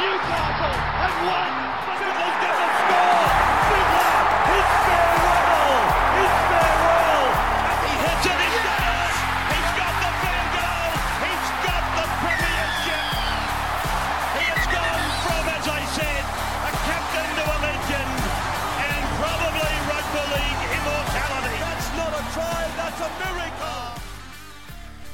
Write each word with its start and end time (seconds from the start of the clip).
Newcastle 0.00 0.74
have 0.98 1.16
won. 1.26 1.73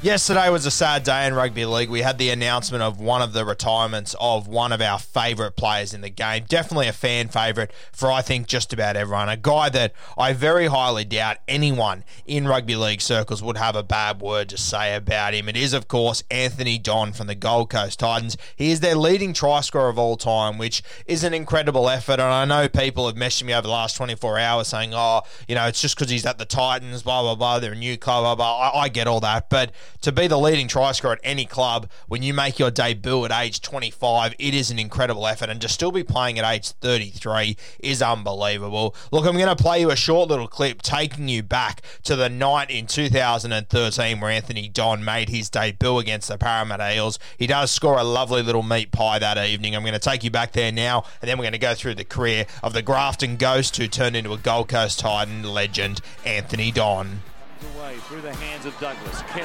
Yesterday 0.03 0.49
was 0.49 0.65
a 0.65 0.71
sad 0.71 1.03
day 1.03 1.27
in 1.27 1.35
rugby 1.35 1.67
league. 1.67 1.91
We 1.91 2.01
had 2.01 2.17
the 2.17 2.31
announcement 2.31 2.83
of 2.83 2.99
one 2.99 3.21
of 3.21 3.35
the 3.35 3.45
retirements 3.45 4.17
of 4.19 4.49
one 4.49 4.73
of 4.73 4.81
our 4.81 4.99
favourite 4.99 5.57
players 5.57 5.93
in 5.93 6.01
the 6.01 6.09
game. 6.09 6.47
Definitely 6.49 6.89
a 6.89 6.95
fan 6.95 7.29
favourite 7.29 7.71
for, 7.93 8.11
I 8.11 8.23
think, 8.23 8.47
just 8.47 8.73
about 8.73 8.97
everyone. 8.97 9.29
A 9.29 9.37
guy 9.37 9.69
that 9.69 9.93
I 10.17 10.33
very 10.33 10.69
highly 10.69 11.05
doubt 11.05 11.37
anyone 11.47 12.05
in 12.25 12.49
rugby 12.49 12.77
league 12.77 13.03
circles 13.03 13.43
would 13.43 13.59
have 13.59 13.77
a 13.77 13.83
bad 13.83 14.23
word 14.23 14.49
to 14.49 14.57
say 14.57 14.97
about 14.97 15.35
him. 15.35 15.51
It 15.51 15.57
is, 15.59 15.75
of 15.75 15.87
course, 15.87 16.25
Anthony 16.31 16.79
Don 16.79 17.13
from 17.13 17.27
the 17.27 17.35
Gold 17.35 17.69
Coast 17.69 17.99
Titans. 17.99 18.39
He 18.57 18.71
is 18.71 18.81
their 18.81 18.97
leading 18.97 19.35
try 19.35 19.61
scorer 19.61 19.91
of 19.91 19.99
all 19.99 20.17
time, 20.17 20.57
which 20.57 20.83
is 21.05 21.25
an 21.25 21.35
incredible 21.35 21.91
effort. 21.91 22.15
And 22.15 22.23
I 22.23 22.47
know 22.47 22.71
people 22.71 23.07
have 23.07 23.17
messaged 23.17 23.45
me 23.45 23.53
over 23.53 23.67
the 23.67 23.69
last 23.69 23.99
24 23.99 24.39
hours 24.39 24.69
saying, 24.69 24.95
oh, 24.95 25.25
you 25.47 25.55
know, 25.55 25.67
it's 25.67 25.83
just 25.83 25.95
because 25.95 26.11
he's 26.11 26.25
at 26.25 26.39
the 26.39 26.47
Titans, 26.47 27.03
blah, 27.03 27.21
blah, 27.21 27.35
blah. 27.35 27.59
They're 27.59 27.73
a 27.73 27.77
new 27.77 27.99
club, 27.99 28.23
blah, 28.23 28.35
blah. 28.35 28.71
I, 28.71 28.85
I 28.85 28.89
get 28.89 29.07
all 29.07 29.21
that. 29.21 29.51
But 29.51 29.73
to 30.01 30.13
be 30.13 30.27
the 30.27 30.39
leading 30.39 30.69
try 30.69 30.93
scorer 30.93 31.15
at 31.15 31.21
any 31.23 31.45
club 31.45 31.89
when 32.09 32.23
you 32.23 32.33
make 32.33 32.59
your 32.59 32.71
debut 32.71 33.25
at 33.25 33.33
age 33.33 33.61
25, 33.61 34.35
it 34.39 34.55
is 34.55 34.71
an 34.71 34.79
incredible 34.79 35.27
effort. 35.27 35.51
And 35.51 35.61
to 35.61 35.69
still 35.69 35.93
be 35.93 36.03
playing 36.03 36.39
at 36.39 36.51
age 36.51 36.71
33 36.71 37.57
is 37.81 38.03
unbelievable. 38.03 38.95
Look, 39.11 39.27
I'm 39.27 39.37
going 39.37 39.55
to 39.55 39.63
play 39.63 39.81
you 39.81 39.91
a 39.91 39.97
short 39.97 40.29
little 40.29 40.49
clip 40.49 40.83
taking 40.83 41.29
you 41.29 41.43
back 41.43 41.83
to 42.05 42.17
the 42.17 42.29
night 42.29 42.71
in 42.71 42.87
2013 42.87 44.21
where 44.21 44.31
Anthony 44.31 44.69
Don 44.69 45.05
made 45.05 45.29
his 45.29 45.51
debut 45.51 45.99
against 45.99 46.29
the 46.29 46.39
Parramatta 46.39 46.95
Eels. 46.95 47.19
He 47.39 47.47
does 47.47 47.71
score 47.71 47.99
a 47.99 48.05
lovely 48.05 48.43
little 48.43 48.63
meat 48.63 48.93
pie 48.93 49.19
that 49.19 49.39
evening. 49.39 49.75
I'm 49.75 49.83
going 49.83 49.93
to 49.93 49.99
take 49.99 50.25
you 50.25 50.31
back 50.31 50.53
there 50.53 50.73
now, 50.73 51.05
and 51.21 51.29
then 51.29 51.39
we're 51.39 51.45
going 51.45 51.53
to 51.53 51.59
go 51.59 51.75
through 51.75 51.95
the 51.95 52.05
career 52.05 52.47
of 52.63 52.73
the 52.73 52.83
Grafton 52.83 53.37
Ghost 53.37 53.77
who 53.77 53.87
turned 53.87 54.17
into 54.17 54.33
a 54.33 54.39
Gold 54.39 54.69
Coast 54.69 55.01
Titan 55.01 55.43
legend, 55.43 56.01
Anthony 56.25 56.71
Don. 56.71 57.23
Away 57.61 58.01
through 58.09 58.25
the 58.25 58.33
hands 58.41 58.65
of 58.65 58.73
Douglas. 58.81 59.21
Kelly 59.37 59.45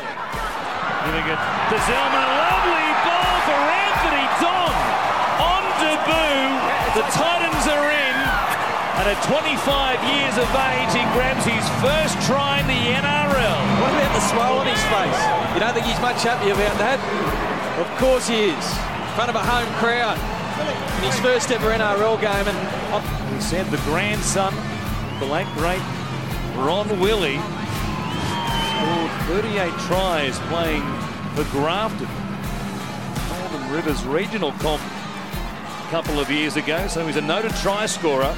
giving 1.04 1.28
it 1.28 1.36
to 1.36 1.78
Zelman. 1.84 2.24
Lovely 2.24 2.88
ball 3.04 3.36
for 3.44 3.60
Anthony 3.60 4.28
Don. 4.40 4.76
On 5.44 5.64
debut, 5.84 6.48
the 6.96 7.04
Titans 7.12 7.66
are 7.68 7.92
in. 7.92 8.16
And 9.04 9.06
at 9.12 9.20
25 9.28 10.00
years 10.16 10.36
of 10.40 10.48
age, 10.48 10.96
he 10.96 11.04
grabs 11.12 11.44
his 11.44 11.68
first 11.84 12.16
try 12.24 12.64
in 12.64 12.68
the 12.72 12.82
NRL. 13.04 13.60
What 13.84 13.92
about 13.92 14.14
the 14.16 14.24
smile 14.32 14.64
on 14.64 14.68
his 14.72 14.80
face? 14.88 15.20
You 15.52 15.60
don't 15.60 15.76
think 15.76 15.84
he's 15.84 16.00
much 16.00 16.24
happy 16.24 16.56
about 16.56 16.80
that? 16.80 17.04
Of 17.84 17.90
course 18.00 18.32
he 18.32 18.56
is. 18.56 18.64
In 18.64 19.12
front 19.20 19.28
of 19.28 19.36
a 19.36 19.44
home 19.44 19.68
crowd. 19.84 20.16
In 21.04 21.12
his 21.12 21.20
first 21.20 21.52
ever 21.52 21.68
NRL 21.76 22.16
game. 22.24 22.48
And 22.48 22.60
He 23.36 23.42
said 23.44 23.68
the 23.76 23.84
grandson, 23.84 24.56
the 25.20 25.28
late 25.28 25.52
great 25.60 25.84
Ron 26.56 26.88
Willey, 27.02 27.36
scored 28.86 29.12
38 29.44 29.72
tries 29.88 30.40
playing 30.42 30.84
for 31.34 31.44
Grafton. 31.46 32.08
Northern 33.30 33.72
Rivers 33.72 34.04
Regional 34.06 34.52
Comp 34.54 34.82
a 34.82 35.88
couple 35.90 36.20
of 36.20 36.30
years 36.30 36.56
ago, 36.56 36.88
so 36.88 37.06
he's 37.06 37.16
a 37.16 37.22
noted 37.22 37.52
try 37.56 37.88
scorer. 37.88 38.36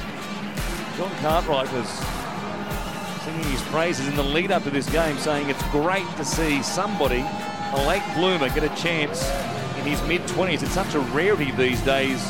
John 0.96 1.10
Cartwright 1.20 1.70
was 1.72 1.88
singing 3.24 3.44
his 3.44 3.60
praises 3.62 4.08
in 4.08 4.16
the 4.16 4.22
lead 4.22 4.50
up 4.50 4.62
to 4.64 4.70
this 4.70 4.88
game, 4.88 5.18
saying 5.18 5.50
it's 5.50 5.62
great 5.64 6.08
to 6.16 6.24
see 6.24 6.62
somebody, 6.62 7.24
a 7.74 7.84
late 7.86 8.02
bloomer, 8.14 8.48
get 8.48 8.64
a 8.64 8.74
chance 8.80 9.28
in 9.78 9.84
his 9.84 10.02
mid 10.04 10.22
20s. 10.22 10.62
It's 10.62 10.72
such 10.72 10.94
a 10.94 11.00
rarity 11.00 11.50
these 11.52 11.80
days, 11.82 12.24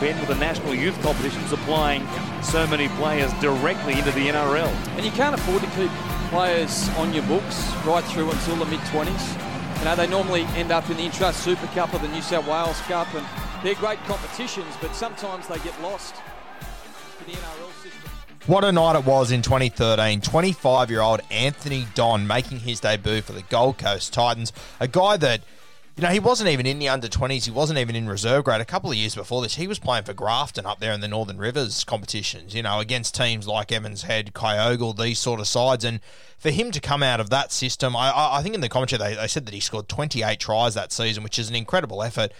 Ben, 0.00 0.18
with 0.18 0.28
the 0.28 0.36
national 0.36 0.74
youth 0.74 1.00
competition 1.00 1.46
supplying 1.46 2.06
so 2.42 2.66
many 2.66 2.88
players 3.00 3.32
directly 3.34 3.92
into 3.92 4.10
the 4.12 4.28
NRL. 4.28 4.68
and 4.96 5.04
you 5.04 5.12
can't 5.12 5.34
afford 5.34 5.62
to 5.62 5.68
keep 5.70 5.90
players 6.32 6.88
on 6.96 7.12
your 7.12 7.22
books 7.24 7.70
right 7.84 8.02
through 8.04 8.30
until 8.30 8.56
the 8.56 8.64
mid 8.64 8.80
20s. 8.80 9.78
You 9.78 9.84
know, 9.84 9.94
they 9.94 10.06
normally 10.06 10.44
end 10.56 10.72
up 10.72 10.88
in 10.88 10.96
the 10.96 11.04
Intrust 11.04 11.34
Super 11.34 11.66
Cup 11.68 11.92
or 11.92 11.98
the 11.98 12.08
New 12.08 12.22
South 12.22 12.48
Wales 12.48 12.80
Cup, 12.88 13.12
and 13.14 13.26
they're 13.62 13.74
great 13.74 13.98
competitions, 14.04 14.74
but 14.80 14.96
sometimes 14.96 15.46
they 15.46 15.58
get 15.58 15.78
lost. 15.82 16.14
What 18.46 18.64
a 18.64 18.72
night 18.72 18.96
it 18.96 19.04
was 19.04 19.30
in 19.30 19.42
2013. 19.42 20.22
25 20.22 20.90
year 20.90 21.02
old 21.02 21.20
Anthony 21.30 21.86
Don 21.94 22.26
making 22.26 22.60
his 22.60 22.80
debut 22.80 23.20
for 23.20 23.32
the 23.32 23.42
Gold 23.42 23.76
Coast 23.76 24.14
Titans. 24.14 24.54
A 24.80 24.88
guy 24.88 25.18
that, 25.18 25.42
you 25.96 26.02
know, 26.02 26.08
he 26.08 26.20
wasn't 26.20 26.48
even 26.48 26.64
in 26.64 26.78
the 26.78 26.88
under 26.88 27.06
20s. 27.06 27.44
He 27.44 27.50
wasn't 27.50 27.78
even 27.78 27.94
in 27.94 28.08
reserve 28.08 28.44
grade. 28.44 28.62
A 28.62 28.64
couple 28.64 28.90
of 28.90 28.96
years 28.96 29.14
before 29.14 29.42
this, 29.42 29.56
he 29.56 29.66
was 29.66 29.78
playing 29.78 30.04
for 30.04 30.14
Grafton 30.14 30.64
up 30.64 30.80
there 30.80 30.92
in 30.92 31.02
the 31.02 31.08
Northern 31.08 31.36
Rivers 31.36 31.84
competitions, 31.84 32.54
you 32.54 32.62
know, 32.62 32.80
against 32.80 33.14
teams 33.14 33.46
like 33.46 33.70
Evans 33.70 34.04
Head, 34.04 34.32
Kyogle, 34.32 34.96
these 34.96 35.18
sort 35.18 35.38
of 35.38 35.46
sides. 35.46 35.84
And 35.84 36.00
for 36.38 36.50
him 36.50 36.70
to 36.70 36.80
come 36.80 37.02
out 37.02 37.20
of 37.20 37.28
that 37.28 37.52
system, 37.52 37.94
I, 37.94 38.10
I 38.14 38.42
think 38.42 38.54
in 38.54 38.62
the 38.62 38.70
commentary 38.70 38.98
they, 38.98 39.14
they 39.16 39.28
said 39.28 39.44
that 39.44 39.52
he 39.52 39.60
scored 39.60 39.88
28 39.88 40.40
tries 40.40 40.72
that 40.74 40.92
season, 40.92 41.22
which 41.22 41.38
is 41.38 41.50
an 41.50 41.56
incredible 41.56 42.02
effort. 42.02 42.32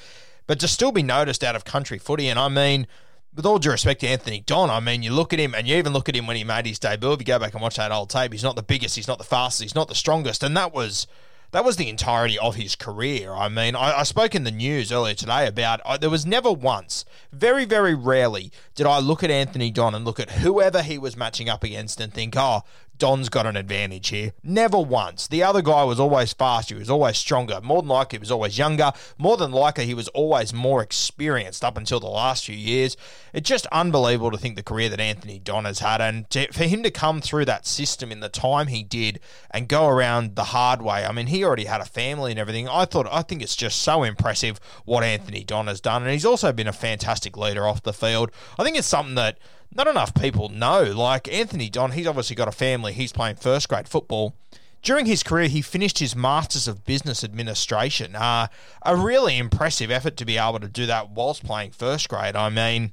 But 0.46 0.58
to 0.60 0.68
still 0.68 0.92
be 0.92 1.02
noticed 1.02 1.44
out 1.44 1.54
of 1.54 1.66
country 1.66 1.98
footy, 1.98 2.28
and 2.28 2.38
I 2.38 2.48
mean, 2.48 2.86
with 3.34 3.44
all 3.44 3.58
due 3.58 3.70
respect 3.70 4.00
to 4.00 4.08
Anthony 4.08 4.40
Don, 4.40 4.70
I 4.70 4.80
mean, 4.80 5.02
you 5.02 5.12
look 5.12 5.34
at 5.34 5.38
him 5.38 5.54
and 5.54 5.68
you 5.68 5.76
even 5.76 5.92
look 5.92 6.08
at 6.08 6.16
him 6.16 6.26
when 6.26 6.36
he 6.36 6.44
made 6.44 6.66
his 6.66 6.78
debut. 6.78 7.12
If 7.12 7.20
you 7.20 7.26
go 7.26 7.38
back 7.38 7.52
and 7.52 7.62
watch 7.62 7.76
that 7.76 7.92
old 7.92 8.08
tape, 8.08 8.32
he's 8.32 8.42
not 8.42 8.56
the 8.56 8.62
biggest, 8.62 8.96
he's 8.96 9.08
not 9.08 9.18
the 9.18 9.24
fastest, 9.24 9.62
he's 9.62 9.74
not 9.74 9.88
the 9.88 9.94
strongest, 9.94 10.42
and 10.42 10.56
that 10.56 10.72
was 10.72 11.06
that 11.52 11.64
was 11.64 11.76
the 11.76 11.88
entirety 11.88 12.38
of 12.38 12.56
his 12.56 12.76
career. 12.76 13.32
I 13.32 13.48
mean, 13.48 13.76
I, 13.76 14.00
I 14.00 14.02
spoke 14.02 14.34
in 14.34 14.44
the 14.44 14.50
news 14.50 14.90
earlier 14.92 15.14
today 15.14 15.46
about 15.46 15.80
I, 15.86 15.96
there 15.96 16.10
was 16.10 16.26
never 16.26 16.52
once, 16.52 17.04
very 17.32 17.64
very 17.64 17.94
rarely, 17.94 18.50
did 18.74 18.86
I 18.86 18.98
look 18.98 19.22
at 19.22 19.30
Anthony 19.30 19.70
Don 19.70 19.94
and 19.94 20.04
look 20.04 20.20
at 20.20 20.30
whoever 20.30 20.82
he 20.82 20.98
was 20.98 21.16
matching 21.16 21.48
up 21.48 21.62
against 21.62 22.00
and 22.00 22.12
think, 22.12 22.34
oh. 22.36 22.62
Don's 22.98 23.30
got 23.30 23.46
an 23.46 23.56
advantage 23.56 24.10
here. 24.10 24.32
Never 24.44 24.78
once. 24.78 25.26
The 25.26 25.42
other 25.42 25.60
guy 25.60 25.82
was 25.82 25.98
always 25.98 26.32
faster. 26.32 26.76
He 26.76 26.78
was 26.78 26.90
always 26.90 27.18
stronger. 27.18 27.60
More 27.60 27.82
than 27.82 27.88
likely, 27.88 28.18
he 28.18 28.20
was 28.20 28.30
always 28.30 28.58
younger. 28.58 28.92
More 29.18 29.36
than 29.36 29.50
likely, 29.50 29.86
he 29.86 29.94
was 29.94 30.06
always 30.08 30.54
more 30.54 30.80
experienced 30.82 31.64
up 31.64 31.76
until 31.76 31.98
the 31.98 32.06
last 32.06 32.44
few 32.44 32.54
years. 32.54 32.96
It's 33.32 33.48
just 33.48 33.66
unbelievable 33.72 34.30
to 34.30 34.38
think 34.38 34.54
the 34.54 34.62
career 34.62 34.88
that 34.88 35.00
Anthony 35.00 35.40
Don 35.40 35.64
has 35.64 35.80
had. 35.80 36.00
And 36.00 36.30
to, 36.30 36.52
for 36.52 36.62
him 36.62 36.84
to 36.84 36.92
come 36.92 37.20
through 37.20 37.46
that 37.46 37.66
system 37.66 38.12
in 38.12 38.20
the 38.20 38.28
time 38.28 38.68
he 38.68 38.84
did 38.84 39.18
and 39.50 39.66
go 39.66 39.88
around 39.88 40.36
the 40.36 40.44
hard 40.44 40.80
way, 40.80 41.04
I 41.04 41.10
mean, 41.10 41.26
he 41.26 41.41
already 41.44 41.64
had 41.64 41.80
a 41.80 41.86
family 41.86 42.30
and 42.30 42.40
everything. 42.40 42.68
I 42.68 42.84
thought, 42.84 43.06
I 43.10 43.22
think 43.22 43.42
it's 43.42 43.56
just 43.56 43.80
so 43.82 44.02
impressive 44.02 44.60
what 44.84 45.04
Anthony 45.04 45.44
Don 45.44 45.66
has 45.66 45.80
done. 45.80 46.02
And 46.02 46.12
he's 46.12 46.26
also 46.26 46.52
been 46.52 46.68
a 46.68 46.72
fantastic 46.72 47.36
leader 47.36 47.66
off 47.66 47.82
the 47.82 47.92
field. 47.92 48.30
I 48.58 48.64
think 48.64 48.76
it's 48.76 48.86
something 48.86 49.14
that 49.16 49.38
not 49.74 49.86
enough 49.86 50.14
people 50.14 50.48
know. 50.48 50.82
Like 50.82 51.32
Anthony 51.32 51.70
Don, 51.70 51.92
he's 51.92 52.06
obviously 52.06 52.36
got 52.36 52.48
a 52.48 52.52
family. 52.52 52.92
He's 52.92 53.12
playing 53.12 53.36
first 53.36 53.68
grade 53.68 53.88
football. 53.88 54.34
During 54.82 55.06
his 55.06 55.22
career, 55.22 55.46
he 55.46 55.62
finished 55.62 56.00
his 56.00 56.16
Masters 56.16 56.66
of 56.66 56.84
Business 56.84 57.22
Administration. 57.22 58.16
Uh, 58.16 58.48
a 58.84 58.96
really 58.96 59.38
impressive 59.38 59.92
effort 59.92 60.16
to 60.16 60.24
be 60.24 60.38
able 60.38 60.58
to 60.58 60.68
do 60.68 60.86
that 60.86 61.10
whilst 61.10 61.44
playing 61.44 61.70
first 61.70 62.08
grade. 62.08 62.34
I 62.34 62.48
mean, 62.48 62.92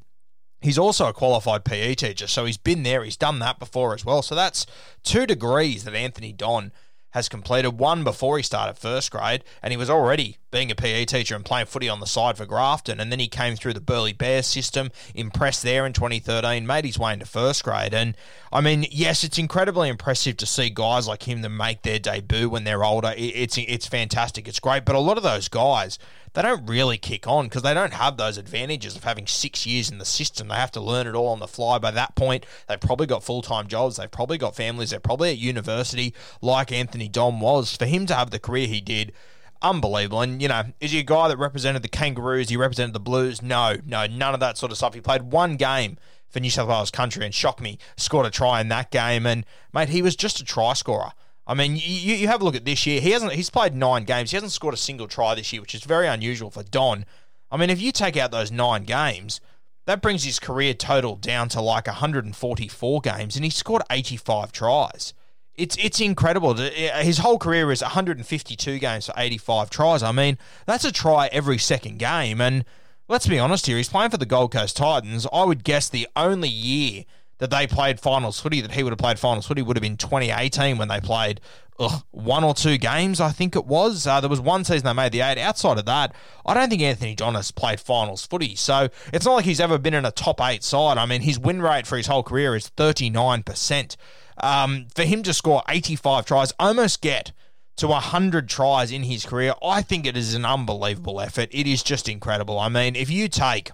He's 0.62 0.78
also 0.78 1.08
a 1.08 1.14
qualified 1.14 1.64
PE 1.64 1.96
teacher, 1.96 2.28
so 2.28 2.44
he's 2.44 2.58
been 2.58 2.84
there, 2.84 3.04
he's 3.04 3.16
done 3.16 3.40
that 3.40 3.60
before 3.60 3.94
as 3.94 4.04
well. 4.04 4.22
So 4.22 4.36
that's 4.36 4.66
two 5.04 5.26
degrees 5.26 5.86
that 5.86 5.94
Anthony 5.94 6.34
Don 6.34 6.74
has 7.12 7.30
completed 7.30 7.80
one 7.80 8.04
before 8.04 8.38
he 8.38 8.44
started 8.44 8.78
first 8.78 9.12
grade, 9.12 9.44
and 9.62 9.72
he 9.72 9.78
was 9.78 9.90
already 9.90 10.38
being 10.52 10.72
a 10.72 10.76
PE 10.76 11.06
teacher 11.06 11.36
and 11.36 11.46
playing 11.46 11.68
footy 11.68 11.90
on 11.90 12.00
the 12.00 12.06
side 12.06 12.38
for 12.38 12.46
Grafton. 12.46 13.00
And 13.00 13.12
then 13.12 13.20
he 13.20 13.28
came 13.28 13.56
through 13.56 13.74
the 13.74 13.82
Burleigh 13.82 14.14
Bears 14.14 14.48
system, 14.48 14.92
impressed 15.14 15.64
there 15.64 15.86
in 15.86 15.94
2013, 15.94 16.66
made 16.66 16.86
his 16.86 16.98
way 17.00 17.14
into 17.14 17.26
first 17.26 17.64
grade. 17.64 17.94
And 17.94 18.16
I 18.52 18.62
mean, 18.62 18.86
yes, 18.90 19.24
it's 19.24 19.38
incredibly 19.38 19.90
impressive 19.90 20.38
to 20.38 20.46
see 20.46 20.70
guys 20.70 21.08
like 21.08 21.28
him 21.28 21.42
to 21.42 21.50
make 21.50 21.84
their 21.84 22.00
debut 22.00 22.50
when 22.50 22.64
they're 22.64 22.84
older. 22.84 23.14
It's 23.18 23.58
it's 23.58 23.88
fantastic, 23.88 24.48
it's 24.48 24.60
great. 24.60 24.86
But 24.86 24.96
a 24.96 25.00
lot 25.00 25.18
of 25.18 25.24
those 25.24 25.48
guys 25.48 26.00
they 26.34 26.42
don't 26.42 26.66
really 26.68 26.98
kick 26.98 27.28
on 27.28 27.46
because 27.46 27.64
they 27.64 27.74
don't 27.74 27.94
have 27.94 28.18
those 28.18 28.38
advantages 28.38 28.96
of 28.96 29.04
having 29.04 29.28
six 29.28 29.66
years 29.66 29.90
in 29.90 29.98
the 29.98 30.06
system. 30.06 30.48
They 30.48 30.56
have 30.56 30.72
to 30.74 30.82
learn 30.82 31.08
it 31.08 31.16
all 31.16 31.28
on 31.28 31.40
the 31.40 31.48
fly. 31.48 31.80
By 31.80 31.92
that 31.92 32.16
point, 32.16 32.46
they've 32.68 32.80
probably 32.80 33.08
got 33.08 33.24
full 33.24 33.42
time 33.42 33.68
jobs. 33.68 33.98
They've 33.98 34.12
probably 34.12 34.38
got 34.38 34.56
families. 34.56 34.92
They're 34.92 35.00
probably 35.00 35.32
at 35.32 35.38
university, 35.38 36.14
like 36.42 36.72
Anthony 36.72 37.08
Don 37.08 37.40
was. 37.40 37.76
For 37.76 37.86
him 37.86 38.06
to 38.08 38.14
have 38.14 38.32
the 38.32 38.40
career 38.40 38.68
he 38.68 38.82
did, 38.82 39.12
unbelievable. 39.62 40.22
And, 40.22 40.42
you 40.42 40.48
know, 40.48 40.64
is 40.80 40.92
he 40.92 41.00
a 41.00 41.04
guy 41.04 41.28
that 41.28 41.38
represented 41.38 41.82
the 41.82 41.88
Kangaroos? 41.88 42.50
He 42.50 42.58
represented 42.58 42.94
the 42.94 43.00
Blues? 43.00 43.42
No, 43.42 43.78
no, 43.86 44.06
none 44.08 44.34
of 44.34 44.40
that 44.40 44.58
sort 44.58 44.72
of 44.72 44.78
stuff. 44.78 44.94
He 44.94 45.02
played 45.02 45.24
one 45.24 45.56
game 45.56 45.98
for 46.30 46.40
New 46.40 46.50
South 46.50 46.70
Wales 46.70 46.92
country 46.92 47.26
and 47.26 47.34
shocked 47.34 47.62
me, 47.62 47.78
scored 47.98 48.26
a 48.26 48.30
try 48.30 48.62
in 48.62 48.70
that 48.70 48.92
game. 48.92 49.26
And, 49.26 49.46
mate, 49.74 49.90
he 49.90 50.02
was 50.02 50.16
just 50.16 50.40
a 50.40 50.46
try 50.46 50.74
scorer. 50.74 51.12
I 51.48 51.56
mean, 51.56 51.76
you, 51.76 52.14
you 52.14 52.28
have 52.28 52.42
a 52.42 52.46
look 52.46 52.56
at 52.56 52.66
this 52.66 52.86
year. 52.86 53.02
He 53.02 53.10
hasn't. 53.12 53.34
He's 53.34 53.50
played 53.50 53.74
nine 53.74 54.04
games. 54.04 54.30
He 54.30 54.38
hasn't 54.38 54.52
scored 54.52 54.76
a 54.76 54.78
single 54.78 55.08
try 55.08 55.34
this 55.34 55.52
year, 55.52 55.62
which 55.62 55.74
is 55.74 55.84
very 55.84 56.08
unusual 56.08 56.52
for 56.52 56.62
Don. 56.62 57.06
I 57.52 57.58
mean, 57.58 57.72
if 57.72 57.82
you 57.82 57.92
take 57.92 58.16
out 58.18 58.30
those 58.30 58.52
nine 58.52 58.84
games, 58.84 59.42
that 59.86 60.04
brings 60.04 60.24
his 60.24 60.40
career 60.40 60.76
total 60.76 61.16
down 61.16 61.50
to 61.50 61.62
like 61.62 61.88
144 61.88 63.02
games, 63.02 63.36
and 63.36 63.44
he 63.44 63.50
scored 63.50 63.82
85 63.90 64.52
tries. 64.52 65.16
It's 65.60 65.76
it's 65.78 66.00
incredible. 66.00 66.54
His 66.54 67.20
whole 67.20 67.38
career 67.38 67.72
is 67.72 67.82
152 67.82 68.80
games 68.80 69.08
for 69.08 69.14
85 69.18 69.70
tries. 69.70 70.04
I 70.04 70.12
mean, 70.12 70.38
that's 70.66 70.86
a 70.86 70.92
try 70.92 71.28
every 71.32 71.58
second 71.58 72.00
game. 72.00 72.40
And 72.40 72.66
let's 73.08 73.28
be 73.28 73.38
honest 73.38 73.66
here, 73.66 73.78
he's 73.78 73.90
playing 73.90 74.12
for 74.12 74.18
the 74.18 74.26
Gold 74.26 74.52
Coast 74.54 74.78
Titans. 74.78 75.28
I 75.34 75.44
would 75.44 75.64
guess 75.64 75.90
the 75.90 76.08
only 76.16 76.50
year 76.50 77.04
that 77.40 77.50
they 77.50 77.68
played 77.68 78.00
finals 78.00 78.40
footy, 78.40 78.62
that 78.62 78.72
he 78.72 78.84
would 78.84 78.92
have 78.92 79.00
played 79.00 79.20
finals 79.20 79.48
footy, 79.48 79.62
would 79.62 79.76
have 79.76 79.82
been 79.82 79.98
2018 79.98 80.78
when 80.78 80.88
they 80.88 81.00
played 81.00 81.42
ugh, 81.80 82.04
one 82.12 82.44
or 82.44 82.54
two 82.54 82.78
games, 82.78 83.22
I 83.22 83.32
think 83.32 83.56
it 83.56 83.66
was. 83.66 84.06
Uh, 84.06 84.20
there 84.20 84.30
was 84.30 84.42
one 84.42 84.64
season 84.64 84.86
they 84.86 84.94
made 84.94 85.12
the 85.12 85.22
eight. 85.22 85.38
Outside 85.38 85.78
of 85.78 85.86
that, 85.86 86.14
I 86.46 86.54
don't 86.54 86.70
think 86.70 86.82
Anthony 86.82 87.16
Don's 87.16 87.52
played 87.52 87.80
finals 87.80 88.26
footy. 88.26 88.56
So 88.56 88.90
it's 89.14 89.26
not 89.26 89.36
like 89.36 89.46
he's 89.46 89.60
ever 89.60 89.78
been 89.78 89.94
in 89.94 90.06
a 90.06 90.12
top 90.12 90.42
eight 90.42 90.64
side. 90.64 90.98
I 90.98 91.06
mean, 91.06 91.22
his 91.22 91.40
win 91.40 91.62
rate 91.62 91.88
for 91.88 91.98
his 91.98 92.08
whole 92.08 92.24
career 92.24 92.56
is 92.56 92.70
39%. 92.76 93.96
Um, 94.42 94.88
for 94.96 95.04
him 95.04 95.24
to 95.24 95.34
score 95.34 95.64
85 95.68 96.26
tries, 96.26 96.54
almost 96.60 97.02
get 97.02 97.32
to 97.78 97.88
100 97.88 98.50
tries 98.50 98.92
in 98.92 99.04
his 99.04 99.26
career, 99.26 99.54
I 99.64 99.82
think 99.82 100.06
it 100.06 100.18
is 100.18 100.34
an 100.36 100.46
unbelievable 100.46 101.22
effort. 101.22 101.50
It 101.52 101.66
is 101.66 101.82
just 101.82 102.10
incredible. 102.10 102.60
I 102.60 102.68
mean, 102.70 102.96
if 102.96 103.10
you 103.10 103.28
take 103.30 103.72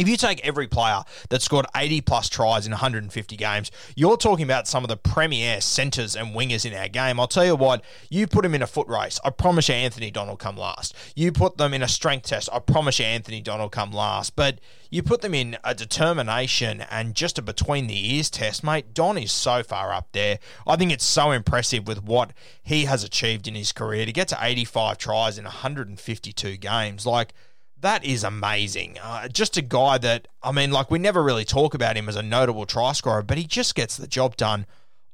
if 0.00 0.08
you 0.08 0.16
take 0.16 0.44
every 0.46 0.66
player 0.66 1.02
that 1.28 1.42
scored 1.42 1.66
80 1.76 2.00
plus 2.00 2.30
tries 2.30 2.64
in 2.64 2.72
150 2.72 3.36
games, 3.36 3.70
you're 3.94 4.16
talking 4.16 4.44
about 4.44 4.66
some 4.66 4.82
of 4.82 4.88
the 4.88 4.96
premier 4.96 5.60
centres 5.60 6.16
and 6.16 6.34
wingers 6.34 6.64
in 6.64 6.74
our 6.74 6.88
game. 6.88 7.20
I'll 7.20 7.28
tell 7.28 7.44
you 7.44 7.54
what, 7.54 7.84
you 8.08 8.26
put 8.26 8.42
them 8.42 8.54
in 8.54 8.62
a 8.62 8.66
foot 8.66 8.88
race, 8.88 9.20
I 9.22 9.28
promise 9.28 9.68
you 9.68 9.74
Anthony 9.74 10.10
Don'll 10.10 10.38
come 10.38 10.56
last. 10.56 10.96
You 11.14 11.32
put 11.32 11.58
them 11.58 11.74
in 11.74 11.82
a 11.82 11.88
strength 11.88 12.28
test, 12.28 12.48
I 12.50 12.60
promise 12.60 12.98
you 12.98 13.04
Anthony 13.04 13.42
Don'll 13.42 13.68
come 13.68 13.92
last. 13.92 14.36
But 14.36 14.58
you 14.88 15.02
put 15.02 15.20
them 15.20 15.34
in 15.34 15.58
a 15.62 15.74
determination 15.74 16.80
and 16.90 17.14
just 17.14 17.38
a 17.38 17.42
between 17.42 17.86
the 17.86 18.14
ears 18.14 18.30
test, 18.30 18.64
mate, 18.64 18.94
Don 18.94 19.18
is 19.18 19.32
so 19.32 19.62
far 19.62 19.92
up 19.92 20.08
there. 20.12 20.38
I 20.66 20.76
think 20.76 20.92
it's 20.92 21.04
so 21.04 21.30
impressive 21.30 21.86
with 21.86 22.02
what 22.02 22.32
he 22.62 22.86
has 22.86 23.04
achieved 23.04 23.46
in 23.46 23.54
his 23.54 23.70
career 23.70 24.06
to 24.06 24.12
get 24.12 24.28
to 24.28 24.38
85 24.40 24.96
tries 24.96 25.36
in 25.36 25.44
152 25.44 26.56
games. 26.56 27.04
Like, 27.04 27.34
that 27.80 28.04
is 28.04 28.24
amazing. 28.24 28.98
Uh, 29.02 29.28
just 29.28 29.56
a 29.56 29.62
guy 29.62 29.98
that, 29.98 30.28
I 30.42 30.52
mean, 30.52 30.70
like, 30.70 30.90
we 30.90 30.98
never 30.98 31.22
really 31.22 31.44
talk 31.44 31.74
about 31.74 31.96
him 31.96 32.08
as 32.08 32.16
a 32.16 32.22
notable 32.22 32.66
try 32.66 32.92
scorer, 32.92 33.22
but 33.22 33.38
he 33.38 33.44
just 33.44 33.74
gets 33.74 33.96
the 33.96 34.06
job 34.06 34.36
done 34.36 34.66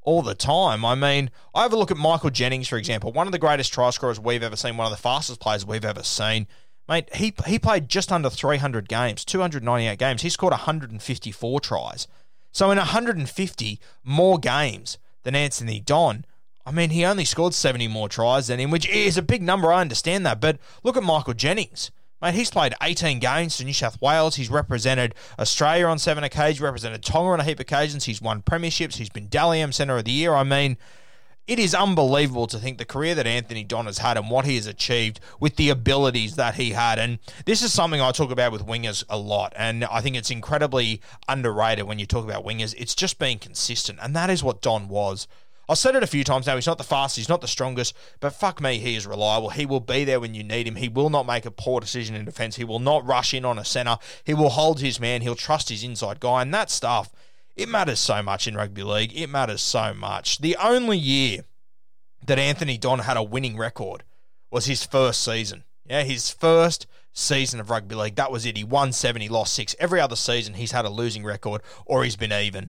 all 0.03 0.23
the 0.23 0.35
time. 0.35 0.85
I 0.85 0.95
mean, 0.95 1.31
I 1.55 1.63
have 1.63 1.73
a 1.73 1.77
look 1.77 1.91
at 1.91 1.97
Michael 1.97 2.31
Jennings, 2.31 2.69
for 2.69 2.79
example, 2.79 3.13
one 3.13 3.27
of 3.27 3.33
the 3.33 3.39
greatest 3.39 3.73
try 3.73 3.91
scorers 3.91 4.21
we've 4.21 4.43
ever 4.43 4.57
seen, 4.57 4.77
one 4.77 4.87
of 4.87 4.97
the 4.97 5.03
fastest 5.03 5.41
players 5.41 5.67
we've 5.67 5.85
ever 5.85 6.03
seen. 6.03 6.47
Mate, 6.89 7.13
he, 7.15 7.35
he 7.47 7.59
played 7.59 7.89
just 7.89 8.13
under 8.13 8.31
300 8.31 8.89
games, 8.89 9.25
298 9.25 9.99
games. 9.99 10.23
He 10.23 10.31
scored 10.31 10.53
154 10.53 11.61
tries. 11.61 12.07
So 12.53 12.71
in 12.71 12.79
150 12.79 13.81
more 14.05 14.39
games 14.39 14.99
than 15.25 15.35
Anthony 15.35 15.81
Don, 15.81 16.25
I 16.65 16.71
mean, 16.71 16.91
he 16.91 17.05
only 17.05 17.25
scored 17.25 17.55
70 17.55 17.87
more 17.89 18.09
tries 18.09 18.47
than 18.49 18.59
him, 18.59 18.71
which 18.71 18.89
is 18.89 19.17
a 19.17 19.23
big 19.23 19.43
number. 19.43 19.73
I 19.73 19.81
understand 19.81 20.25
that. 20.27 20.41
But 20.41 20.59
look 20.83 20.97
at 20.97 21.03
Michael 21.03 21.35
Jennings. 21.35 21.91
Mate, 22.27 22.35
he's 22.35 22.51
played 22.51 22.75
18 22.83 23.21
games 23.21 23.57
for 23.57 23.63
New 23.63 23.73
South 23.73 24.03
Wales. 24.03 24.35
He's 24.35 24.51
represented 24.51 25.15
Australia 25.39 25.87
on 25.87 26.01
seven 26.01 26.25
occasions, 26.25 26.61
represented 26.61 27.05
Tonga 27.05 27.31
on 27.31 27.39
a 27.39 27.45
heap 27.45 27.59
of 27.59 27.61
occasions. 27.61 28.07
He's 28.07 28.21
won 28.21 28.43
premierships. 28.43 28.97
He's 28.97 29.09
been 29.09 29.29
Dally 29.29 29.61
M 29.61 29.71
Centre 29.71 29.97
of 29.97 30.07
the 30.07 30.11
Year. 30.11 30.35
I 30.35 30.43
mean, 30.43 30.77
it 31.47 31.61
is 31.61 31.73
unbelievable 31.73 32.49
to 32.49 32.59
think 32.59 32.79
the 32.79 32.85
career 32.85 33.15
that 33.15 33.29
Anthony 33.29 33.63
Don 33.63 33.87
has 33.87 33.99
had 33.99 34.17
and 34.17 34.29
what 34.29 34.45
he 34.45 34.57
has 34.57 34.67
achieved 34.67 35.21
with 35.39 35.55
the 35.55 35.69
abilities 35.69 36.35
that 36.35 36.57
he 36.57 36.71
had. 36.71 36.99
And 36.99 37.21
this 37.45 37.63
is 37.63 37.73
something 37.73 38.01
I 38.01 38.11
talk 38.11 38.33
about 38.33 38.51
with 38.51 38.67
wingers 38.67 39.05
a 39.09 39.17
lot. 39.17 39.53
And 39.55 39.85
I 39.85 40.01
think 40.01 40.17
it's 40.17 40.33
incredibly 40.33 41.01
underrated 41.29 41.85
when 41.85 42.01
you 42.01 42.07
talk 42.07 42.25
about 42.25 42.45
wingers. 42.45 42.75
It's 42.77 42.97
just 42.97 43.21
being 43.21 43.39
consistent. 43.39 44.01
And 44.03 44.17
that 44.17 44.31
is 44.31 44.43
what 44.43 44.63
Don 44.63 44.89
was. 44.89 45.29
I've 45.69 45.79
said 45.79 45.97
it 45.97 46.03
a 46.03 46.07
few 46.07 46.23
times 46.23 46.47
now. 46.47 46.55
He's 46.55 46.67
not 46.67 46.79
the 46.79 46.85
fastest, 46.85 47.17
he's 47.17 47.29
not 47.29 47.41
the 47.41 47.49
strongest, 47.49 47.95
but 48.21 48.35
fuck 48.35 48.61
me, 48.61 48.79
he 48.79 48.95
is 48.95 49.07
reliable. 49.07 49.51
He 49.51 49.67
will 49.67 49.81
be 49.81 50.05
there 50.05 50.21
when 50.21 50.35
you 50.35 50.45
need 50.45 50.69
him. 50.69 50.77
He 50.77 50.89
will 50.89 51.11
not 51.11 51.27
make 51.27 51.45
a 51.45 51.51
poor 51.51 51.81
decision 51.81 52.15
in 52.15 52.25
defence. 52.25 52.57
He 52.57 52.65
will 52.65 52.79
not 52.79 53.07
rush 53.07 53.35
in 53.35 53.45
on 53.45 53.59
a 53.59 53.65
centre. 53.65 53.99
He 54.25 54.35
will 54.35 54.51
hold 54.51 54.81
his 54.81 55.01
man. 55.01 55.23
He'll 55.23 55.35
trust 55.35 55.69
his 55.69 55.83
inside 55.83 56.21
guy. 56.21 56.43
And 56.43 56.55
that 56.55 56.71
stuff, 56.71 57.11
it 57.57 57.69
matters 57.69 57.99
so 57.99 58.23
much 58.23 58.47
in 58.47 58.55
rugby 58.55 58.83
league. 58.85 59.17
It 59.17 59.29
matters 59.29 59.61
so 59.61 59.93
much. 59.93 60.39
The 60.39 60.57
only 60.57 60.99
year 60.99 61.45
that 62.27 62.39
Anthony 62.39 62.79
Don 62.79 63.01
had 63.01 63.17
a 63.17 63.23
winning 63.23 63.57
record 63.57 64.05
was 64.51 64.67
his 64.67 64.85
first 64.85 65.23
season. 65.23 65.65
Yeah, 65.89 66.03
his 66.03 66.31
first 66.31 66.87
season 67.13 67.61
of 67.61 67.71
rugby 67.71 67.95
league. 67.95 68.17
That 68.17 68.31
was 68.31 68.47
it. 68.47 68.57
He 68.57 68.65
won 68.65 68.93
seven, 68.93 69.23
he 69.23 69.29
lost 69.29 69.55
six. 69.55 69.75
Every 69.81 70.01
other 70.01 70.17
season, 70.17 70.55
he's 70.55 70.73
had 70.73 70.85
a 70.85 70.91
losing 70.91 71.25
record 71.25 71.63
or 71.87 72.05
he's 72.05 72.17
been 72.17 72.33
even. 72.33 72.69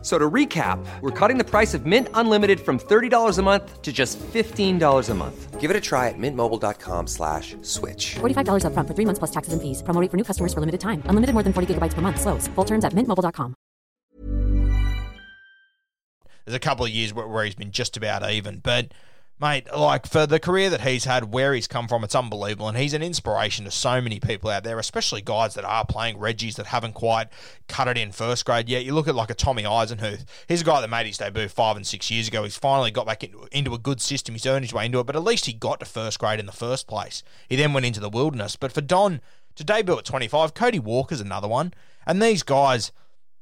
So 0.00 0.16
to 0.16 0.30
recap, 0.30 0.78
we're 1.00 1.10
cutting 1.10 1.38
the 1.38 1.44
price 1.44 1.74
of 1.74 1.84
Mint 1.84 2.08
Unlimited 2.14 2.60
from 2.60 2.78
$30 2.78 3.38
a 3.38 3.42
month 3.42 3.82
to 3.82 3.92
just 3.92 4.16
$15 4.20 5.10
a 5.10 5.14
month. 5.14 5.60
Give 5.60 5.72
it 5.72 5.76
a 5.76 5.80
try 5.80 6.06
at 6.06 6.14
mintmobile.com 6.16 7.08
slash 7.08 7.56
switch. 7.62 8.14
$45 8.20 8.62
upfront 8.62 8.86
for 8.86 8.94
three 8.94 9.04
months 9.04 9.18
plus 9.18 9.32
taxes 9.32 9.52
and 9.52 9.60
fees. 9.60 9.82
Promo 9.82 10.00
for 10.08 10.16
new 10.16 10.22
customers 10.22 10.54
for 10.54 10.60
limited 10.60 10.80
time. 10.80 11.02
Unlimited 11.06 11.34
more 11.34 11.42
than 11.42 11.52
40 11.52 11.74
gigabytes 11.74 11.94
per 11.94 12.00
month. 12.00 12.20
Slows. 12.20 12.46
Full 12.54 12.64
terms 12.64 12.84
at 12.84 12.92
mintmobile.com. 12.92 13.56
There's 16.44 16.56
a 16.56 16.60
couple 16.60 16.86
of 16.86 16.90
years 16.90 17.12
where, 17.12 17.26
where 17.26 17.44
he's 17.44 17.56
been 17.56 17.72
just 17.72 17.96
about 17.96 18.22
even, 18.30 18.60
but 18.60 18.94
mate, 19.40 19.66
like 19.74 20.06
for 20.06 20.26
the 20.26 20.40
career 20.40 20.70
that 20.70 20.80
he's 20.80 21.04
had, 21.04 21.32
where 21.32 21.54
he's 21.54 21.66
come 21.66 21.88
from, 21.88 22.04
it's 22.04 22.14
unbelievable. 22.14 22.68
And 22.68 22.76
he's 22.76 22.94
an 22.94 23.02
inspiration 23.02 23.64
to 23.64 23.70
so 23.70 24.00
many 24.00 24.20
people 24.20 24.50
out 24.50 24.64
there, 24.64 24.78
especially 24.78 25.22
guys 25.22 25.54
that 25.54 25.64
are 25.64 25.84
playing 25.84 26.16
Reggies 26.16 26.56
that 26.56 26.66
haven't 26.66 26.94
quite 26.94 27.28
cut 27.68 27.88
it 27.88 27.96
in 27.96 28.12
first 28.12 28.44
grade 28.44 28.68
yet. 28.68 28.84
You 28.84 28.94
look 28.94 29.08
at 29.08 29.14
like 29.14 29.30
a 29.30 29.34
Tommy 29.34 29.62
Eisenhuth. 29.62 30.24
He's 30.48 30.62
a 30.62 30.64
guy 30.64 30.80
that 30.80 30.90
made 30.90 31.06
his 31.06 31.18
debut 31.18 31.48
five 31.48 31.76
and 31.76 31.86
six 31.86 32.10
years 32.10 32.28
ago. 32.28 32.42
He's 32.42 32.56
finally 32.56 32.90
got 32.90 33.06
back 33.06 33.24
into, 33.52 33.74
a 33.74 33.78
good 33.78 34.00
system. 34.00 34.34
He's 34.34 34.46
earned 34.46 34.64
his 34.64 34.72
way 34.72 34.86
into 34.86 34.98
it, 34.98 35.06
but 35.06 35.16
at 35.16 35.24
least 35.24 35.46
he 35.46 35.52
got 35.52 35.80
to 35.80 35.86
first 35.86 36.18
grade 36.18 36.40
in 36.40 36.46
the 36.46 36.52
first 36.52 36.86
place. 36.86 37.22
He 37.48 37.56
then 37.56 37.72
went 37.72 37.86
into 37.86 38.00
the 38.00 38.08
wilderness. 38.08 38.56
But 38.56 38.72
for 38.72 38.80
Don 38.80 39.20
to 39.56 39.64
debut 39.64 39.98
at 39.98 40.04
25, 40.04 40.54
Cody 40.54 40.78
Walker's 40.78 41.20
another 41.20 41.48
one. 41.48 41.74
And 42.06 42.22
these 42.22 42.42
guys 42.42 42.92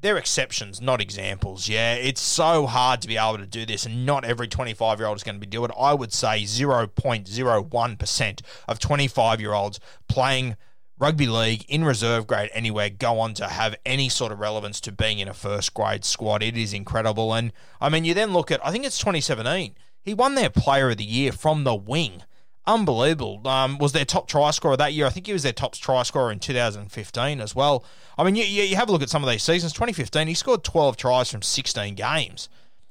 they're 0.06 0.16
exceptions, 0.16 0.80
not 0.80 1.00
examples. 1.00 1.68
Yeah, 1.68 1.94
it's 1.94 2.20
so 2.20 2.66
hard 2.66 3.02
to 3.02 3.08
be 3.08 3.16
able 3.16 3.38
to 3.38 3.46
do 3.46 3.66
this, 3.66 3.84
and 3.84 4.06
not 4.06 4.24
every 4.24 4.46
25 4.46 5.00
year 5.00 5.08
old 5.08 5.16
is 5.16 5.24
going 5.24 5.34
to 5.34 5.40
be 5.40 5.48
doing 5.48 5.70
it. 5.70 5.76
I 5.76 5.94
would 5.94 6.12
say 6.12 6.44
0.01% 6.44 8.40
of 8.68 8.78
25 8.78 9.40
year 9.40 9.52
olds 9.52 9.80
playing 10.06 10.56
rugby 11.00 11.26
league 11.26 11.64
in 11.68 11.84
reserve 11.84 12.28
grade 12.28 12.50
anywhere 12.54 12.88
go 12.88 13.18
on 13.18 13.34
to 13.34 13.48
have 13.48 13.74
any 13.84 14.08
sort 14.08 14.30
of 14.30 14.38
relevance 14.38 14.80
to 14.82 14.92
being 14.92 15.18
in 15.18 15.26
a 15.26 15.34
first 15.34 15.74
grade 15.74 16.04
squad. 16.04 16.40
It 16.40 16.56
is 16.56 16.72
incredible. 16.72 17.34
And 17.34 17.52
I 17.80 17.88
mean, 17.88 18.04
you 18.04 18.14
then 18.14 18.32
look 18.32 18.52
at, 18.52 18.64
I 18.64 18.70
think 18.70 18.86
it's 18.86 18.98
2017, 18.98 19.74
he 20.00 20.14
won 20.14 20.36
their 20.36 20.50
player 20.50 20.90
of 20.90 20.98
the 20.98 21.04
year 21.04 21.32
from 21.32 21.64
the 21.64 21.74
wing. 21.74 22.22
Unbelievable. 22.66 23.46
Um, 23.46 23.78
was 23.78 23.92
their 23.92 24.04
top 24.04 24.26
try 24.28 24.50
scorer 24.50 24.76
that 24.76 24.92
year. 24.92 25.06
I 25.06 25.10
think 25.10 25.26
he 25.26 25.32
was 25.32 25.44
their 25.44 25.52
top 25.52 25.74
try 25.74 26.02
scorer 26.02 26.32
in 26.32 26.40
2015 26.40 27.40
as 27.40 27.54
well. 27.54 27.84
I 28.18 28.24
mean, 28.24 28.34
you, 28.34 28.44
you 28.44 28.76
have 28.76 28.88
a 28.88 28.92
look 28.92 29.02
at 29.02 29.10
some 29.10 29.22
of 29.22 29.30
these 29.30 29.42
seasons. 29.42 29.72
2015, 29.72 30.26
he 30.26 30.34
scored 30.34 30.64
12 30.64 30.96
tries 30.96 31.30
from 31.30 31.42
16 31.42 31.94
games. 31.94 32.48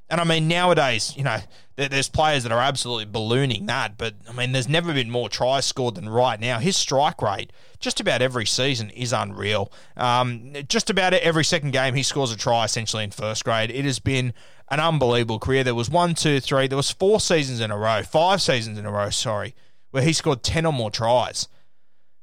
And 0.10 0.22
I 0.22 0.24
mean, 0.24 0.48
nowadays, 0.48 1.13
you 1.17 1.24
know, 1.24 1.39
there's 1.77 2.10
players 2.10 2.44
that 2.44 2.51
are 2.51 2.62
absolutely 2.62 3.05
ballooning 3.05 3.65
that, 3.65 3.98
but 3.98 4.13
I 4.29 4.34
mean, 4.34 4.51
there's 4.51 4.70
never 4.70 4.94
been 4.94 5.10
more 5.10 5.29
tries 5.29 5.65
scored 5.65 5.96
than 5.96 6.08
right 6.08 6.39
now. 6.39 6.60
His 6.60 6.77
strike 6.77 7.22
rate, 7.22 7.51
just 7.79 8.00
about 8.00 8.22
every 8.22 8.46
season, 8.46 8.91
is 8.91 9.12
unreal. 9.12 9.72
Um, 9.98 10.53
just 10.70 10.89
about 10.91 11.13
every 11.13 11.44
second 11.44 11.72
game, 11.72 11.96
he 11.96 12.03
scores 12.03 12.32
a 12.32 12.38
try 12.38 12.65
essentially 12.65 13.03
in 13.03 13.12
first 13.12 13.44
grade. 13.44 13.72
It 13.72 13.84
has 13.84 14.00
been 14.00 14.34
an 14.70 14.79
unbelievable 14.79 15.39
career. 15.39 15.63
There 15.63 15.75
was 15.75 15.89
one, 15.89 16.13
two, 16.13 16.39
three, 16.39 16.67
there 16.67 16.77
was 16.77 16.91
four 16.91 17.20
seasons 17.20 17.60
in 17.60 17.72
a 17.72 17.77
row, 17.77 18.03
five 18.03 18.44
seasons 18.44 18.77
in 18.77 18.86
a 18.86 18.91
row, 18.91 19.10
sorry, 19.10 19.55
where 19.96 20.04
he 20.04 20.12
scored 20.12 20.44
10 20.44 20.66
or 20.66 20.74
more 20.74 20.92
tries 20.92 21.48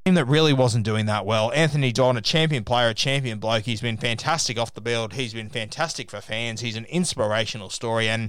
team 0.05 0.14
that 0.14 0.26
really 0.26 0.52
wasn't 0.52 0.85
doing 0.85 1.07
that 1.07 1.25
well. 1.25 1.50
Anthony 1.52 1.91
Don, 1.91 2.19
a 2.19 2.21
champion 2.21 2.64
player, 2.64 2.91
a 2.91 2.95
champion 2.95 3.38
bloke. 3.38 3.64
He's 3.64 3.81
been 3.81 3.97
fantastic 3.97 4.59
off 4.59 4.75
the 4.75 4.83
field. 4.83 5.14
He's 5.14 5.33
been 5.33 5.49
fantastic 5.49 6.11
for 6.11 6.21
fans. 6.21 6.61
He's 6.61 6.76
an 6.76 6.85
inspirational 6.87 7.71
story. 7.71 8.11
And 8.11 8.29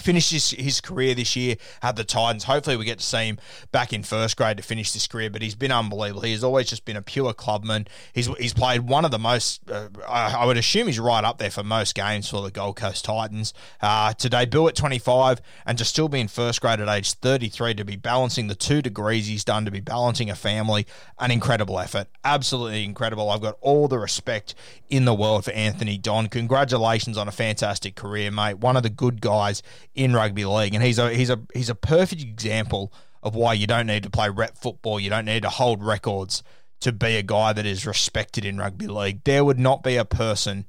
finished 0.00 0.32
his, 0.32 0.50
his 0.50 0.80
career 0.80 1.14
this 1.14 1.36
year 1.36 1.56
at 1.82 1.96
the 1.96 2.04
Titans. 2.04 2.44
Hopefully, 2.44 2.76
we 2.76 2.84
get 2.84 2.98
to 2.98 3.04
see 3.04 3.26
him 3.26 3.38
back 3.72 3.92
in 3.92 4.02
first 4.02 4.36
grade 4.36 4.56
to 4.56 4.62
finish 4.62 4.92
this 4.92 5.06
career. 5.06 5.30
But 5.30 5.42
he's 5.42 5.54
been 5.54 5.72
unbelievable. 5.72 6.22
He 6.22 6.32
has 6.32 6.44
always 6.44 6.68
just 6.68 6.84
been 6.84 6.96
a 6.96 7.02
pure 7.02 7.32
clubman. 7.32 7.88
He's 8.12 8.26
he's 8.38 8.54
played 8.54 8.82
one 8.82 9.04
of 9.04 9.10
the 9.10 9.18
most. 9.18 9.68
Uh, 9.70 9.88
I, 10.06 10.44
would 10.46 10.56
assume 10.56 10.86
he's 10.86 10.98
right 10.98 11.24
up 11.24 11.38
there 11.38 11.50
for 11.50 11.62
most 11.62 11.94
games 11.94 12.28
for 12.28 12.42
the 12.42 12.50
Gold 12.50 12.76
Coast 12.76 13.04
Titans. 13.04 13.52
Uh, 13.80 14.12
to 14.14 14.28
debut 14.28 14.68
at 14.68 14.74
25 14.74 15.40
and 15.66 15.78
to 15.78 15.84
still 15.84 16.08
be 16.08 16.20
in 16.20 16.28
first 16.28 16.60
grade 16.60 16.80
at 16.80 16.88
age 16.88 17.12
33 17.12 17.74
to 17.74 17.84
be 17.84 17.96
balancing 17.96 18.48
the 18.48 18.54
two 18.54 18.82
degrees 18.82 19.26
he's 19.26 19.44
done 19.44 19.64
to 19.64 19.70
be 19.70 19.80
balancing 19.80 20.30
a 20.30 20.34
family, 20.34 20.86
an 21.18 21.30
incredible 21.30 21.78
effort. 21.78 22.08
Absolutely 22.24 22.84
incredible. 22.84 23.30
I've 23.30 23.40
got 23.40 23.56
all 23.60 23.88
the 23.88 23.98
respect 23.98 24.54
in 24.88 25.04
the 25.04 25.14
world 25.14 25.44
for 25.44 25.52
Anthony 25.52 25.98
Don. 25.98 26.28
Congratulations 26.28 27.16
on 27.16 27.28
a 27.28 27.32
fantastic 27.32 27.94
career, 27.94 28.30
mate. 28.30 28.58
One 28.58 28.76
of 28.76 28.82
the 28.82 28.90
good 28.90 29.20
guys 29.20 29.62
in 29.98 30.14
rugby 30.14 30.44
league, 30.44 30.74
and 30.74 30.82
he's 30.82 30.98
a 30.98 31.12
he's 31.12 31.28
a 31.28 31.40
he's 31.52 31.68
a 31.68 31.74
perfect 31.74 32.22
example 32.22 32.92
of 33.22 33.34
why 33.34 33.52
you 33.52 33.66
don't 33.66 33.86
need 33.86 34.04
to 34.04 34.10
play 34.10 34.30
rep 34.30 34.56
football. 34.56 35.00
You 35.00 35.10
don't 35.10 35.24
need 35.24 35.42
to 35.42 35.50
hold 35.50 35.82
records 35.82 36.42
to 36.80 36.92
be 36.92 37.16
a 37.16 37.22
guy 37.22 37.52
that 37.52 37.66
is 37.66 37.84
respected 37.84 38.44
in 38.44 38.58
rugby 38.58 38.86
league. 38.86 39.24
There 39.24 39.44
would 39.44 39.58
not 39.58 39.82
be 39.82 39.96
a 39.96 40.04
person 40.04 40.66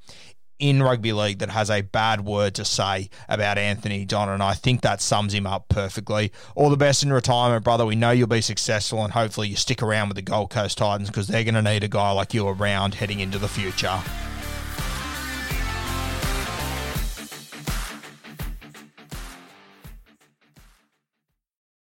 in 0.58 0.82
rugby 0.82 1.14
league 1.14 1.40
that 1.40 1.52
has 1.52 1.70
a 1.70 1.82
bad 1.82 2.26
word 2.26 2.56
to 2.56 2.66
say 2.66 3.10
about 3.30 3.60
Anthony 3.60 4.04
Don, 4.04 4.30
and 4.30 4.42
I 4.42 4.56
think 4.56 4.82
that 4.82 5.00
sums 5.00 5.34
him 5.34 5.46
up 5.46 5.70
perfectly. 5.70 6.32
All 6.56 6.72
the 6.72 6.76
best 6.76 7.04
in 7.04 7.14
retirement, 7.14 7.64
brother. 7.64 7.86
We 7.86 7.96
know 7.96 8.10
you'll 8.10 8.28
be 8.28 8.42
successful, 8.42 9.04
and 9.04 9.14
hopefully 9.14 9.48
you 9.48 9.56
stick 9.56 9.84
around 9.84 10.10
with 10.10 10.16
the 10.16 10.24
Gold 10.24 10.50
Coast 10.50 10.80
Titans 10.80 11.10
because 11.10 11.28
they're 11.28 11.44
going 11.44 11.54
to 11.54 11.62
need 11.62 11.84
a 11.84 11.88
guy 11.88 12.12
like 12.12 12.34
you 12.34 12.48
around 12.48 12.96
heading 12.96 13.20
into 13.20 13.38
the 13.38 13.48
future. 13.48 14.02